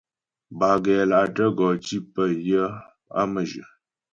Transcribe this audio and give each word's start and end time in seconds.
Bâ 0.57 0.69
gɛ́la'tə 0.83 1.43
gɔ 1.57 1.67
tí 1.85 1.97
pə 2.13 2.23
yə 2.47 2.61
á 3.19 3.21
mə́jyə. 3.31 3.63